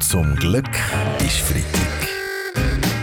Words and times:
Zum 0.00 0.36
Glück 0.36 0.68
ist 1.24 1.38
Freitag. 1.38 2.08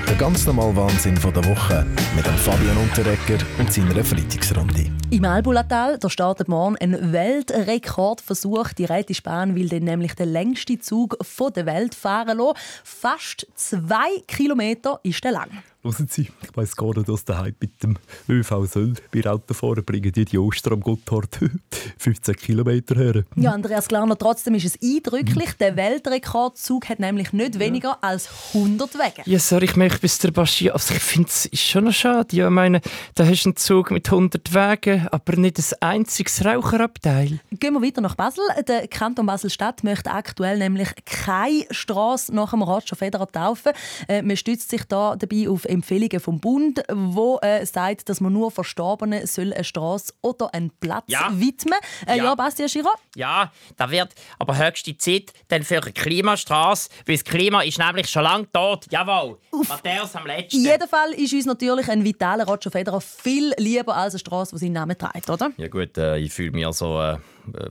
Der 0.07 0.15
ganz 0.15 0.45
normale 0.45 0.75
Wahnsinn 0.75 1.17
von 1.17 1.33
der 1.33 1.43
Woche 1.45 1.85
mit 2.15 2.25
dem 2.25 2.35
Fabian 2.35 2.77
Unterrecker 2.77 3.43
und 3.57 3.73
seiner 3.73 4.03
Freitagsrunde. 4.03 4.91
Im 5.09 5.25
Albulatal 5.25 5.97
da 5.97 6.09
startet 6.09 6.47
morgen 6.47 6.77
ein 6.77 7.11
Weltrekordversuch. 7.11 8.73
Die 8.73 8.85
Rätische 8.85 9.23
Bahn 9.23 9.55
will 9.55 9.69
dann 9.69 9.83
nämlich 9.83 10.13
den 10.13 10.29
längsten 10.29 10.81
Zug 10.81 11.17
der 11.55 11.65
Welt 11.65 11.95
fahren 11.95 12.37
lassen. 12.37 12.57
Fast 12.83 13.47
zwei 13.55 14.21
Kilometer 14.27 14.99
ist 15.03 15.23
der 15.23 15.31
lang. 15.31 15.49
Hören 15.85 16.07
Sie, 16.09 16.21
ich 16.21 16.55
weiss 16.55 16.77
gar 16.77 16.95
nicht, 16.97 17.09
was 17.09 17.25
der 17.25 17.39
Hype 17.39 17.57
mit 17.59 17.83
dem 17.83 17.97
ÖV 18.29 18.65
soll. 18.71 18.93
Bei 19.11 19.29
Autofahren 19.29 19.83
bringen 19.83 20.13
die 20.13 20.23
die 20.23 20.37
Ostern 20.37 20.75
am 20.75 20.79
Gotthard 20.79 21.37
15 21.97 22.37
Kilometer 22.37 22.95
her. 22.95 23.25
Ja, 23.35 23.51
Andreas 23.51 23.89
Glarner, 23.89 24.17
trotzdem 24.17 24.55
ist 24.55 24.63
es 24.63 24.81
eindrücklich. 24.81 25.51
Der 25.59 25.75
Weltrekordzug 25.75 26.87
hat 26.87 26.99
nämlich 26.99 27.33
nicht 27.33 27.59
weniger 27.59 27.89
ja. 27.89 27.97
als 27.99 28.29
100 28.53 28.93
Wege. 28.95 29.23
Ja, 29.25 29.37
sorry, 29.39 29.65
ich 29.65 29.75
möchte 29.75 29.99
bis 29.99 30.19
der 30.19 30.31
Baschi. 30.31 30.69
Also 30.69 30.93
ich 30.93 31.01
finde 31.01 31.27
es 31.27 31.47
ist 31.47 31.61
schon 31.61 31.83
noch 31.83 31.91
schade. 31.91 32.33
Ja, 32.33 32.49
meine, 32.49 32.79
da 33.15 33.25
hast 33.25 33.43
du 33.43 33.49
einen 33.49 33.57
Zug 33.57 33.91
mit 33.91 34.09
100 34.09 34.53
Wegen, 34.53 35.09
aber 35.09 35.35
nicht 35.35 35.59
ein 35.59 35.65
einziges 35.81 36.45
Raucherabteil. 36.45 37.41
Gehen 37.51 37.73
wir 37.73 37.81
weiter 37.81 37.99
nach 37.99 38.15
Basel. 38.15 38.45
Der 38.69 38.87
Kanton 38.87 39.25
Basel-Stadt 39.25 39.83
möchte 39.83 40.11
aktuell 40.11 40.59
nämlich 40.59 40.91
keine 41.03 41.65
Straße 41.71 42.33
nach 42.33 42.51
dem 42.51 42.61
Roger 42.61 42.95
Federer 42.95 43.29
taufen. 43.29 43.73
Äh, 44.07 44.21
man 44.21 44.37
stützt 44.37 44.69
sich 44.69 44.85
da 44.85 45.17
dabei 45.17 45.49
auf 45.49 45.65
Empfehlungen 45.73 46.19
vom 46.19 46.39
Bund, 46.39 46.83
wo 46.91 47.39
äh, 47.41 47.65
sagt, 47.65 48.09
dass 48.09 48.21
man 48.21 48.33
nur 48.33 48.51
Verstorbenen 48.51 49.27
soll 49.27 49.53
eine 49.53 49.63
Straße 49.63 50.13
oder 50.21 50.53
einen 50.53 50.71
Platz 50.79 51.05
ja. 51.07 51.29
widmen. 51.33 51.79
Äh, 52.07 52.17
ja. 52.17 52.25
ja, 52.25 52.35
Bastian 52.35 52.69
Schiro? 52.69 52.89
Ja, 53.15 53.51
da 53.77 53.91
wird 53.91 54.09
aber 54.39 54.57
höchste 54.57 54.97
Zeit 54.97 55.33
dann 55.47 55.63
für 55.63 55.81
eine 55.81 55.91
Klimastraße, 55.91 56.89
weil 57.05 57.15
das 57.15 57.23
Klima 57.23 57.61
ist 57.61 57.77
nämlich 57.77 58.09
schon 58.09 58.23
lange 58.23 58.51
tot. 58.51 58.85
Jawohl, 58.89 59.37
Matthäus 59.67 60.15
am 60.15 60.25
letzten. 60.25 60.57
In 60.57 60.65
jedem 60.65 60.87
Fall 60.87 61.11
ist 61.13 61.33
uns 61.33 61.45
natürlich 61.45 61.87
ein 61.89 62.03
vitaler 62.03 62.45
Roger 62.45 62.71
Federer 62.71 63.01
viel 63.01 63.53
lieber 63.57 63.95
als 63.95 64.13
eine 64.13 64.19
Straße, 64.19 64.55
die 64.55 64.59
seinen 64.59 64.73
Namen 64.73 64.97
trägt, 64.97 65.29
oder? 65.29 65.51
Ja 65.57 65.67
gut, 65.67 65.97
äh, 65.97 66.17
ich 66.17 66.33
fühle 66.33 66.51
mich 66.51 66.65
also 66.65 66.99
äh, 67.01 67.17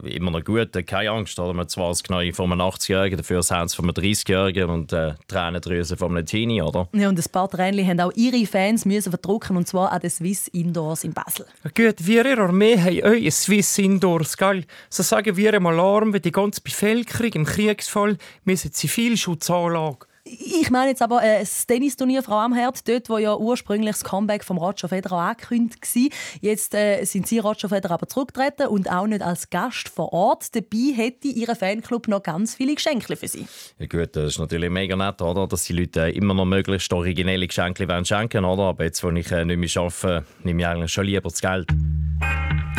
immer 0.04 0.30
noch 0.30 0.44
gut, 0.44 0.74
äh, 0.76 0.82
keine 0.82 1.10
Angst. 1.10 1.38
Oder? 1.38 1.52
Man 1.52 1.68
zwar 1.68 1.88
das 1.88 2.02
Knie 2.02 2.32
von 2.32 2.52
einem 2.52 2.60
80-Jährigen, 2.60 3.16
dafür 3.16 3.38
das 3.38 3.50
Herz 3.50 3.74
von 3.74 3.86
einem 3.86 3.94
30-Jährigen 3.94 4.68
und 4.68 4.92
äh, 4.92 5.14
Tränendrüse 5.28 5.96
von 5.96 6.16
einem 6.16 6.26
Teenie, 6.26 6.62
oder? 6.62 6.88
Ja, 6.92 7.08
und 7.08 7.18
ein 7.18 7.32
paar 7.32 7.48
Tränchen 7.48 7.88
haben 7.88 8.00
auch 8.00 8.12
ihre 8.14 8.44
Fans 8.46 8.84
müssen 8.84 9.10
verdrucken, 9.10 9.56
und 9.56 9.66
zwar 9.66 9.92
an 9.92 10.00
den 10.00 10.10
Swiss 10.10 10.48
Indoors 10.48 11.04
in 11.04 11.12
Basel. 11.12 11.46
Gut, 11.74 11.96
wir 11.98 12.26
in 12.26 12.36
der 12.36 12.44
Armee 12.44 12.78
haben 12.78 13.02
euch 13.02 13.34
Swiss 13.34 13.78
Indoors, 13.78 14.36
gell? 14.36 14.64
So 14.90 15.02
sagen 15.02 15.31
wir 15.36 15.54
im 15.54 15.66
Alarm, 15.66 16.12
wenn 16.12 16.22
die 16.22 16.32
ganze 16.32 16.60
Bevölkerung 16.60 17.32
im 17.32 17.44
Kriegsfall 17.44 18.18
müssen 18.44 18.72
Zivilschutzanlage 18.72 20.06
ich 20.24 20.70
meine 20.70 20.90
jetzt 20.90 21.02
aber 21.02 21.22
äh, 21.22 21.40
das 21.40 21.66
Tennisturnier 21.66 22.22
Frau 22.22 22.38
Amherd, 22.38 22.86
dort 22.88 23.08
wo 23.08 23.18
ja 23.18 23.36
ursprünglich 23.36 23.96
das 23.96 24.04
Comeback 24.04 24.44
vom 24.44 24.56
Roger 24.56 24.88
Federer 24.88 25.18
angekündigt 25.18 25.82
war. 25.82 26.08
Jetzt 26.40 26.74
äh, 26.74 27.04
sind 27.04 27.26
sie 27.26 27.38
Roger 27.38 27.68
Federer 27.68 27.94
aber 27.94 28.06
zurückgetreten 28.06 28.68
und 28.68 28.90
auch 28.90 29.06
nicht 29.06 29.22
als 29.22 29.50
Gast 29.50 29.88
vor 29.88 30.12
Ort. 30.12 30.54
Dabei 30.54 30.92
hätte 30.94 31.28
ihr 31.28 31.54
Fanclub 31.54 32.08
noch 32.08 32.22
ganz 32.22 32.54
viele 32.54 32.74
Geschenke 32.74 33.16
für 33.16 33.28
sie. 33.28 33.46
Ja 33.78 33.86
gut, 33.86 34.14
das 34.14 34.34
ist 34.34 34.38
natürlich 34.38 34.70
mega 34.70 34.94
nett, 34.94 35.20
oder? 35.20 35.46
dass 35.46 35.64
die 35.64 35.72
Leute 35.72 36.06
äh, 36.06 36.16
immer 36.16 36.34
noch 36.34 36.44
möglichst 36.44 36.92
originelle 36.92 37.46
Geschenke 37.46 37.86
schenken 38.04 38.44
wollen. 38.44 38.60
Aber 38.60 38.84
jetzt, 38.84 39.02
wo 39.02 39.10
ich 39.10 39.30
äh, 39.32 39.44
nicht 39.44 39.74
mehr 39.74 39.82
arbeite, 39.82 40.24
nehme 40.44 40.62
ich 40.62 40.66
eigentlich 40.68 40.92
schon 40.92 41.06
lieber 41.06 41.28
das 41.28 41.40
Geld. 41.40 41.68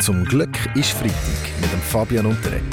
Zum 0.00 0.24
Glück 0.24 0.50
ist 0.74 0.90
Freitag 0.90 1.14
mit 1.60 1.72
dem 1.72 1.80
Fabian 1.80 2.26
Unterreger. 2.26 2.64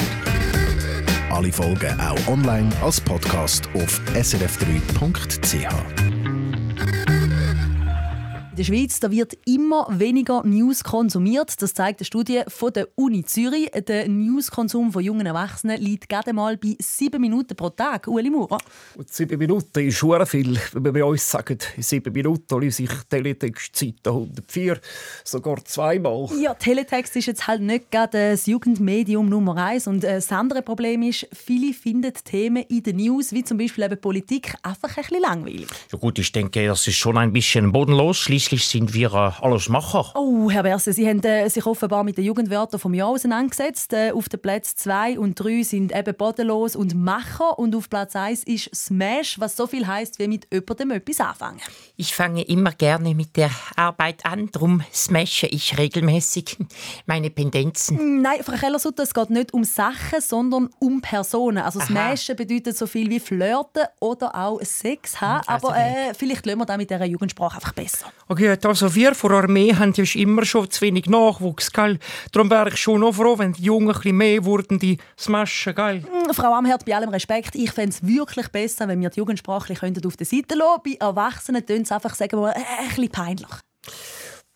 Alle 1.29 1.51
Folgen 1.51 1.99
auch 1.99 2.27
online 2.27 2.69
als 2.83 2.99
Podcast 2.99 3.69
auf 3.73 4.01
srf3.ch. 4.13 6.10
In 8.61 8.67
der 8.67 8.73
Schweiz 8.75 8.99
da 8.99 9.09
wird 9.09 9.35
immer 9.47 9.87
weniger 9.89 10.43
News 10.45 10.83
konsumiert. 10.83 11.59
Das 11.63 11.73
zeigt 11.73 11.99
eine 11.99 12.05
Studie 12.05 12.41
von 12.47 12.71
der 12.71 12.89
Uni 12.93 13.25
Zürich. 13.25 13.71
Der 13.87 14.07
Newskonsum 14.07 14.91
von 14.91 15.03
jungen 15.03 15.25
Erwachsenen 15.25 15.81
liegt 15.81 16.07
gerade 16.07 16.31
mal 16.31 16.57
bei 16.57 16.75
sieben 16.79 17.21
Minuten 17.21 17.55
pro 17.55 17.71
Tag. 17.71 18.07
Ueli 18.07 18.29
Maurer. 18.29 18.59
Sieben 19.07 19.39
Minuten 19.39 19.79
ist 19.79 19.97
schon 19.97 20.23
viel. 20.27 20.59
Wenn 20.73 20.85
wir 20.85 20.93
bei 20.93 21.03
uns 21.03 21.27
sagen, 21.27 21.57
in 21.75 21.81
sieben 21.81 22.13
Minuten 22.13 22.61
lese 22.61 22.83
ich 22.83 22.91
Teletextzeiten 23.09 24.13
104, 24.13 24.79
sogar 25.23 25.65
zweimal. 25.65 26.29
Ja, 26.39 26.53
Teletext 26.53 27.15
ist 27.15 27.25
jetzt 27.25 27.47
halt 27.47 27.63
nicht 27.63 27.89
gerade 27.89 28.29
das 28.29 28.45
Jugendmedium 28.45 29.27
Nummer 29.27 29.57
eins. 29.57 29.87
Und 29.87 30.03
äh, 30.03 30.13
das 30.13 30.31
andere 30.31 30.61
Problem 30.61 31.01
ist, 31.01 31.27
viele 31.33 31.73
finden 31.73 32.13
Themen 32.23 32.63
in 32.69 32.83
den 32.83 32.97
News, 32.97 33.31
wie 33.31 33.43
zum 33.43 33.57
Beispiel 33.57 33.85
eben 33.85 33.99
Politik, 33.99 34.53
einfach 34.61 34.95
ein 34.95 35.03
bisschen 35.03 35.21
langweilig. 35.23 35.67
Ja 35.91 35.97
gut, 35.97 36.19
ich 36.19 36.31
denke, 36.31 36.67
das 36.67 36.85
ist 36.85 36.97
schon 36.97 37.17
ein 37.17 37.33
bisschen 37.33 37.71
bodenlos. 37.71 38.19
Schließlich 38.19 38.50
sind 38.57 38.93
wir 38.93 39.13
äh, 39.13 39.31
alles 39.41 39.69
Macher. 39.69 40.11
Oh, 40.15 40.49
Herr 40.49 40.63
Berse, 40.63 40.93
Sie 40.93 41.07
haben 41.07 41.23
äh, 41.23 41.49
sich 41.49 41.65
offenbar 41.65 42.03
mit 42.03 42.17
den 42.17 42.25
Jugendwörtern 42.25 42.79
vom 42.79 42.93
Jahr 42.93 43.09
auseinandergesetzt. 43.09 43.93
Äh, 43.93 44.11
auf 44.11 44.29
den 44.29 44.41
Plätzen 44.41 44.77
2 44.77 45.19
und 45.19 45.35
3 45.35 45.63
sind 45.63 45.95
eben 45.95 46.15
bodenlos 46.15 46.75
und 46.75 46.95
Macher. 46.95 47.57
Und 47.57 47.75
auf 47.75 47.89
Platz 47.89 48.15
1 48.15 48.43
ist 48.43 48.75
Smash, 48.75 49.39
was 49.39 49.55
so 49.55 49.67
viel 49.67 49.87
heisst, 49.87 50.19
wie 50.19 50.27
mit 50.27 50.47
jemandem 50.51 50.91
etwas 50.91 51.19
anfangen. 51.19 51.61
Ich 51.95 52.13
fange 52.13 52.43
immer 52.43 52.71
gerne 52.71 53.15
mit 53.15 53.37
der 53.37 53.51
Arbeit 53.75 54.25
an, 54.25 54.49
darum 54.51 54.81
smashe 54.93 55.47
ich 55.47 55.77
regelmäßig 55.77 56.57
meine 57.05 57.29
Pendenzen. 57.29 58.21
Nein, 58.21 58.43
Frau 58.43 58.55
Keller-Sutter, 58.55 59.03
es 59.03 59.13
geht 59.13 59.29
nicht 59.29 59.53
um 59.53 59.63
Sachen, 59.63 60.21
sondern 60.21 60.69
um 60.79 61.01
Personen. 61.01 61.59
Also 61.59 61.79
Aha. 61.79 61.87
Smashen 61.87 62.35
bedeutet 62.35 62.77
so 62.77 62.87
viel 62.87 63.09
wie 63.09 63.19
flirten 63.19 63.83
oder 63.99 64.35
auch 64.35 64.59
Sex 64.61 65.21
haben. 65.21 65.47
Also 65.47 65.69
Aber 65.69 65.77
äh, 65.77 66.13
vielleicht 66.13 66.45
lernen 66.45 66.61
wir 66.61 66.65
das 66.65 66.77
mit 66.77 66.89
dieser 66.89 67.05
Jugendsprache 67.05 67.55
einfach 67.55 67.73
besser. 67.73 68.11
Okay, 68.31 68.57
also 68.63 68.95
wir 68.95 69.13
von 69.13 69.31
der 69.31 69.39
Armee 69.39 69.75
haben 69.75 69.91
ja 69.93 70.05
immer 70.15 70.45
schon 70.45 70.71
zu 70.71 70.79
wenig 70.79 71.07
Nachwuchs, 71.07 71.69
gell? 71.73 71.99
Darum 72.31 72.49
wäre 72.49 72.69
ich 72.69 72.77
schon 72.77 73.01
noch 73.01 73.11
froh, 73.11 73.37
wenn 73.37 73.51
die 73.51 73.63
Jungen 73.63 73.89
ein 73.89 73.93
bisschen 73.93 74.15
mehr 74.15 74.45
wurden, 74.45 74.79
die 74.79 74.99
smashen, 75.17 75.75
gell? 75.75 75.99
Mm, 75.99 76.31
Frau 76.31 76.53
Amherd, 76.53 76.85
bei 76.85 76.95
allem 76.95 77.09
Respekt, 77.09 77.55
ich 77.55 77.73
fände 77.73 77.89
es 77.89 78.07
wirklich 78.07 78.47
besser, 78.47 78.87
wenn 78.87 79.01
wir 79.01 79.09
die 79.09 79.19
Jugendsprache 79.19 79.73
auf 79.73 80.15
der 80.15 80.25
Seite 80.25 80.55
lassen 80.55 80.81
Bei 80.81 81.05
Erwachsenen 81.05 81.65
tun 81.65 81.81
es 81.81 81.91
einfach, 81.91 82.15
sagen 82.15 82.39
wir, 82.39 82.55
äh, 82.55 82.59
ein 82.79 82.87
bisschen 82.87 83.09
peinlich. 83.09 83.51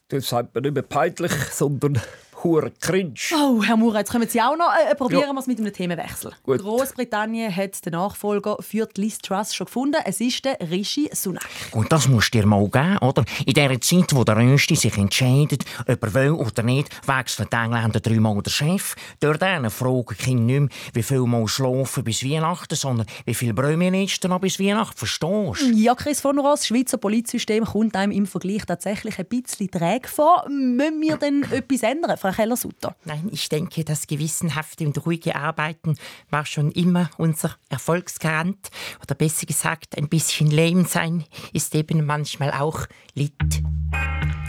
Das 0.08 0.30
sagt 0.30 0.56
man 0.56 0.64
nicht 0.64 0.74
mehr 0.74 0.84
peinlich, 0.84 1.34
sondern 1.52 2.02
hure 2.46 2.72
cringe. 2.80 3.14
Oh, 3.34 3.64
Herr 3.64 3.76
Maurer, 3.76 4.00
jetzt 4.00 4.12
kommen 4.12 4.30
Sie 4.30 4.40
auch 4.40 4.56
noch. 4.56 4.72
Äh, 4.74 4.96
probieren 4.96 5.24
ja. 5.24 5.34
wir 5.34 5.40
es 5.40 5.48
mit 5.48 5.60
einem 5.60 5.74
Themenwechsel. 5.74 6.32
Gut. 6.44 6.60
Großbritannien 6.60 7.54
hat 7.54 7.84
den 7.86 7.94
Nachfolger 7.94 8.58
für 8.60 8.86
die 8.86 9.02
Liz 9.02 9.18
Truss 9.18 9.54
schon 9.56 9.66
gefunden. 9.66 10.00
Es 10.06 10.22
ist 10.22 10.46
der 10.46 10.58
Rishi 10.70 11.10
Sunak. 11.12 11.46
Und 11.72 11.92
das 11.92 12.08
musst 12.08 12.34
du 12.34 12.40
dir 12.40 12.46
mal 12.46 12.70
geben, 12.70 13.00
oder? 13.00 13.26
In 13.46 13.54
der 13.54 13.82
Zeit, 13.82 14.16
wo 14.16 14.24
der 14.24 14.38
Rösti 14.38 14.76
sich 14.76 14.96
entscheidet, 14.98 15.66
ob 15.88 16.04
er 16.04 16.14
will 16.14 16.32
oder 16.32 16.64
nicht, 16.64 16.90
wechselt 17.08 17.52
die 17.52 17.58
Engländer 17.58 18.00
dreimal 18.00 18.42
der 18.42 18.52
Chef. 18.52 18.96
Durch 19.20 19.38
den 19.40 19.70
fragen 19.70 20.18
Kinder 20.18 20.44
nicht 20.44 20.60
mehr, 20.60 20.70
wie 20.94 21.04
viel 21.04 21.22
mal 21.22 21.48
schlafen 21.48 22.04
bis 22.04 22.24
Weihnachten, 22.24 22.76
sondern 22.76 23.08
wie 23.26 23.34
viel 23.34 23.54
Brömchen 23.54 23.96
ist 23.96 24.24
noch 24.24 24.40
bis 24.40 24.60
Weihnachten. 24.60 24.98
Verstehst 24.98 25.62
du? 25.62 25.72
Ja, 25.74 25.96
Chris 25.96 26.22
von 26.22 26.38
Ross, 26.38 26.60
das 26.60 26.68
Schweizer 26.68 26.98
Polizsystem 26.98 27.66
kommt 27.66 27.96
einem 27.96 28.12
im 28.12 28.28
Vergleich 28.28 28.66
tatsächlich 28.66 29.18
ein 29.18 29.26
bisschen 29.26 29.72
träge 29.72 30.08
vor. 30.08 30.46
Müssen 30.48 31.02
wir 31.02 31.18
denn 31.18 31.44
etwas 31.52 31.84
ändern, 31.84 32.18
Frau 32.18 32.34
Keller-Sutter? 32.35 32.96
Nein, 33.06 33.29
ich 33.31 33.47
denke, 33.47 33.85
das 33.85 34.07
gewissenhafte 34.07 34.85
und 34.85 35.06
ruhige 35.06 35.35
Arbeiten 35.35 35.97
war 36.29 36.46
schon 36.46 36.72
immer 36.72 37.09
unser 37.18 37.56
Erfolgsgarant. 37.69 38.69
Oder 39.01 39.16
besser 39.16 39.46
gesagt, 39.46 39.97
ein 39.97 40.09
bisschen 40.09 40.51
lame 40.51 40.85
sein 40.85 41.23
ist 41.53 41.73
eben 41.75 42.06
manchmal 42.06 42.51
auch 42.51 42.88
Lit. 43.13 43.34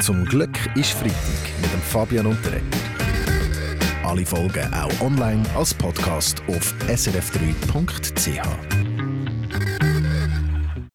Zum 0.00 0.24
Glück 0.24 0.58
ist 0.74 0.90
Freitag 0.92 1.14
mit 1.62 1.72
dem 1.72 1.80
Fabian 1.80 2.26
Unterreger. 2.26 2.64
Alle 4.02 4.26
Folgen 4.26 4.72
auch 4.74 5.00
online 5.00 5.42
als 5.56 5.72
Podcast 5.74 6.42
auf 6.48 6.74
srf3.ch. 6.88 8.85